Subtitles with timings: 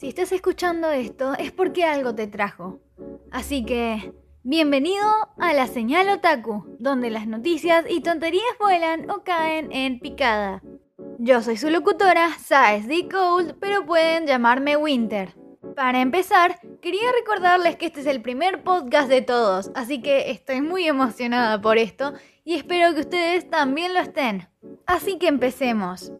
[0.00, 2.80] Si estás escuchando esto es porque algo te trajo.
[3.30, 5.06] Así que, bienvenido
[5.38, 10.62] a la señal otaku, donde las noticias y tonterías vuelan o caen en picada.
[11.18, 13.10] Yo soy su locutora, Saes D.
[13.10, 15.34] Cold, pero pueden llamarme Winter.
[15.76, 20.62] Para empezar, quería recordarles que este es el primer podcast de todos, así que estoy
[20.62, 24.48] muy emocionada por esto y espero que ustedes también lo estén.
[24.86, 26.10] Así que empecemos.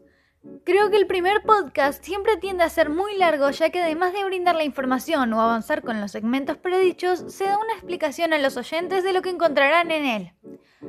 [0.63, 4.25] Creo que el primer podcast siempre tiende a ser muy largo ya que además de
[4.25, 8.57] brindar la información o avanzar con los segmentos predichos, se da una explicación a los
[8.57, 10.33] oyentes de lo que encontrarán en él.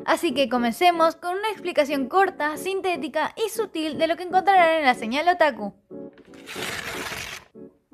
[0.07, 4.85] Así que comencemos con una explicación corta, sintética y sutil de lo que encontrarán en
[4.87, 5.75] la señal otaku.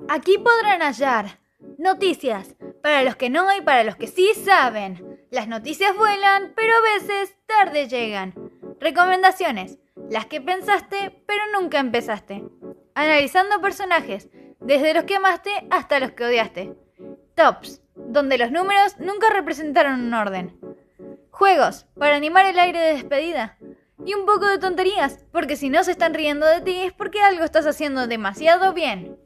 [0.09, 1.41] Aquí podrán hallar
[1.77, 5.27] noticias, para los que no y para los que sí saben.
[5.31, 8.35] Las noticias vuelan, pero a veces tarde llegan.
[8.81, 9.79] Recomendaciones
[10.11, 12.45] las que pensaste pero nunca empezaste.
[12.95, 14.29] Analizando personajes,
[14.61, 16.75] desde los que amaste hasta los que odiaste.
[17.35, 20.59] Tops, donde los números nunca representaron un orden.
[21.31, 23.59] Juegos, para animar el aire de despedida.
[24.05, 27.21] Y un poco de tonterías, porque si no se están riendo de ti es porque
[27.21, 29.19] algo estás haciendo demasiado bien.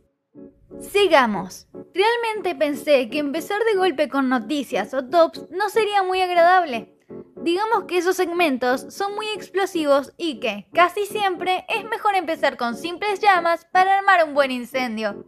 [0.80, 1.68] Sigamos.
[1.94, 6.91] Realmente pensé que empezar de golpe con noticias o tops no sería muy agradable.
[7.42, 12.76] Digamos que esos segmentos son muy explosivos y que, casi siempre, es mejor empezar con
[12.76, 15.26] simples llamas para armar un buen incendio.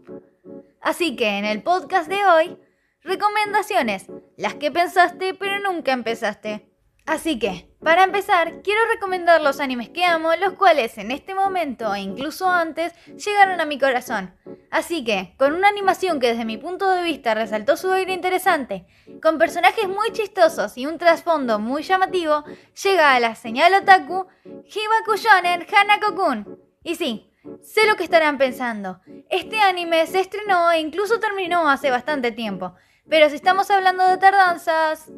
[0.80, 2.56] Así que en el podcast de hoy,
[3.02, 6.70] recomendaciones, las que pensaste pero nunca empezaste.
[7.04, 11.94] Así que, para empezar, quiero recomendar los animes que amo, los cuales en este momento
[11.94, 14.34] e incluso antes llegaron a mi corazón.
[14.70, 18.86] Así que, con una animación que desde mi punto de vista resaltó su aire interesante,
[19.22, 22.44] con personajes muy chistosos y un trasfondo muy llamativo,
[22.82, 26.58] llega a la señal otaku Hibaku Shonen Hanako-kun.
[26.82, 29.00] Y sí, sé lo que estarán pensando.
[29.28, 32.74] Este anime se estrenó e incluso terminó hace bastante tiempo.
[33.08, 35.10] Pero si estamos hablando de tardanzas...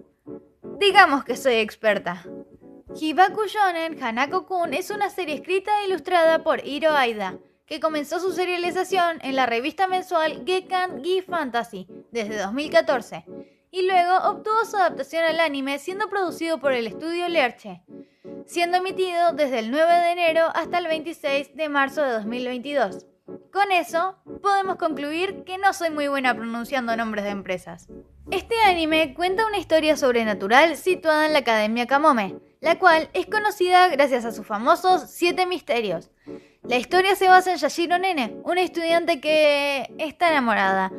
[0.78, 2.22] Digamos que soy experta.
[2.98, 8.32] Hibaku Shonen Hanako-kun es una serie escrita e ilustrada por Hiro Aida, que comenzó su
[8.32, 13.26] serialización en la revista mensual Gekkan Gi Fantasy desde 2014
[13.70, 17.82] y luego obtuvo su adaptación al anime siendo producido por el estudio Lerche,
[18.46, 23.04] siendo emitido desde el 9 de enero hasta el 26 de marzo de 2022.
[23.52, 27.88] Con eso, podemos concluir que no soy muy buena pronunciando nombres de empresas.
[28.30, 33.88] Este anime cuenta una historia sobrenatural situada en la Academia Kamome, la cual es conocida
[33.88, 36.10] gracias a sus famosos siete misterios.
[36.62, 40.92] La historia se basa en Yashiro Nene, una estudiante que está enamorada.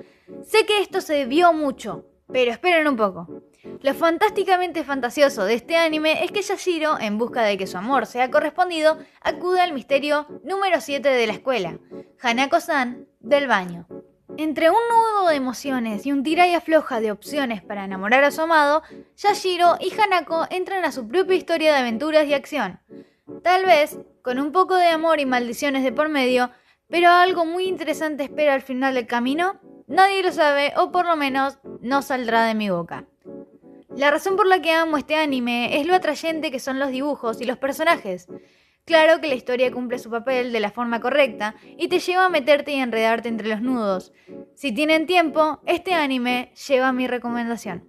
[0.43, 3.27] Sé que esto se vio mucho, pero esperen un poco.
[3.81, 8.05] Lo fantásticamente fantasioso de este anime es que Yashiro, en busca de que su amor
[8.05, 11.79] sea correspondido, acude al misterio número 7 de la escuela,
[12.21, 13.87] Hanako-san del baño.
[14.39, 18.29] Entre un nudo de emociones y un tira y afloja de opciones para enamorar a
[18.29, 18.83] su amado,
[19.17, 22.79] Yashiro y Hanako entran a su propia historia de aventuras y acción.
[23.41, 26.51] Tal vez, con un poco de amor y maldiciones de por medio,
[26.87, 31.15] pero algo muy interesante espera al final del camino, nadie lo sabe o por lo
[31.15, 33.05] menos no saldrá de mi boca.
[33.95, 37.41] La razón por la que amo este anime es lo atrayente que son los dibujos
[37.41, 38.27] y los personajes.
[38.87, 42.29] Claro que la historia cumple su papel de la forma correcta y te lleva a
[42.29, 44.13] meterte y enredarte entre los nudos.
[44.55, 47.85] Si tienen tiempo, este anime lleva mi recomendación.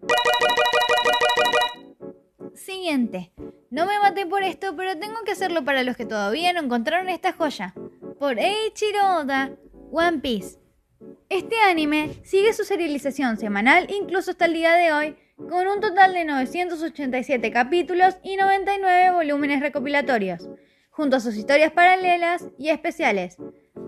[2.53, 3.31] Siguiente.
[3.71, 7.09] No me maté por esto, pero tengo que hacerlo para los que todavía no encontraron
[7.09, 7.75] esta joya.
[8.19, 9.53] Por Eiichiro Oda,
[9.93, 10.59] One Piece.
[11.29, 15.17] Este anime sigue su serialización semanal incluso hasta el día de hoy
[15.49, 20.49] con un total de 987 capítulos y 99 volúmenes recopilatorios,
[20.99, 23.37] junto a sus historias paralelas y especiales.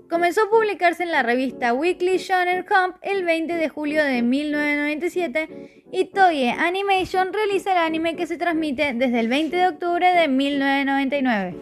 [0.08, 5.86] Comenzó a publicarse en la revista Weekly Shonen Jump el 20 de julio de 1997
[5.90, 10.28] y Toei Animation realiza el anime que se transmite desde el 20 de octubre de
[10.28, 11.56] 1999.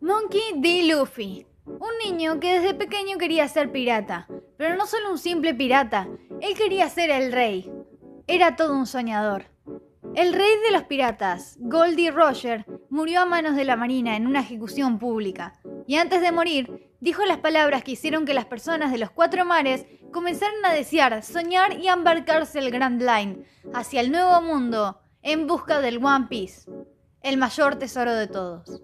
[0.00, 0.84] Monkey D.
[0.84, 6.06] Luffy un niño que desde pequeño quería ser pirata, pero no solo un simple pirata,
[6.40, 7.72] él quería ser el rey.
[8.28, 9.46] Era todo un soñador.
[10.14, 12.64] El rey de los piratas, Goldie Roger,
[12.96, 17.26] murió a manos de la Marina en una ejecución pública, y antes de morir, dijo
[17.26, 21.78] las palabras que hicieron que las personas de los cuatro mares comenzaran a desear, soñar
[21.78, 23.44] y embarcarse el Grand Line
[23.74, 26.70] hacia el nuevo mundo en busca del One Piece,
[27.20, 28.80] el mayor tesoro de todos.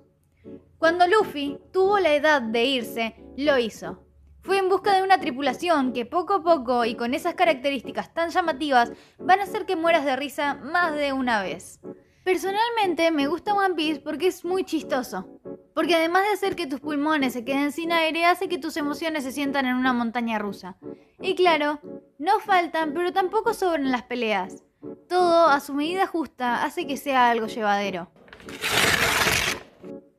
[0.77, 4.05] Cuando Luffy tuvo la edad de irse, lo hizo.
[4.43, 8.29] Fue en busca de una tripulación que poco a poco y con esas características tan
[8.29, 11.81] llamativas van a hacer que mueras de risa más de una vez.
[12.25, 15.27] Personalmente me gusta One Piece porque es muy chistoso.
[15.75, 19.25] Porque además de hacer que tus pulmones se queden sin aire, hace que tus emociones
[19.25, 20.77] se sientan en una montaña rusa.
[21.21, 21.81] Y claro,
[22.19, 24.63] no faltan, pero tampoco sobran las peleas.
[25.09, 28.11] Todo, a su medida justa, hace que sea algo llevadero.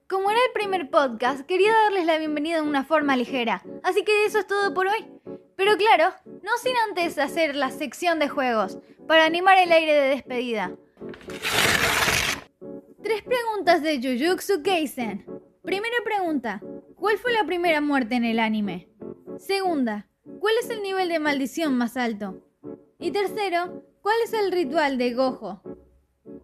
[0.09, 4.25] Como era el primer podcast, quería darles la bienvenida de una forma ligera, así que
[4.25, 5.05] eso es todo por hoy.
[5.55, 8.77] Pero claro, no sin antes hacer la sección de juegos,
[9.07, 10.71] para animar el aire de despedida.
[13.03, 15.25] Tres preguntas de Jujutsu Kaisen.
[15.61, 16.61] Primera pregunta,
[16.95, 18.87] ¿cuál fue la primera muerte en el anime?
[19.37, 20.07] Segunda,
[20.39, 22.41] ¿cuál es el nivel de maldición más alto?
[22.99, 25.61] Y tercero, ¿cuál es el ritual de Gojo?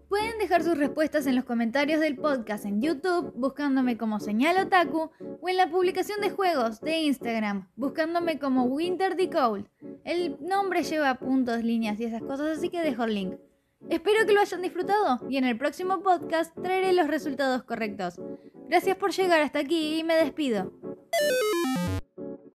[0.10, 5.12] Pueden dejar sus respuestas en los comentarios del podcast en YouTube buscándome como Señal Otaku
[5.42, 9.66] o en la publicación de juegos de Instagram buscándome como Winter Cold.
[10.04, 13.36] El nombre lleva puntos, líneas y esas cosas, así que dejo el link.
[13.88, 18.20] Espero que lo hayan disfrutado y en el próximo podcast traeré los resultados correctos.
[18.68, 20.72] Gracias por llegar hasta aquí y me despido.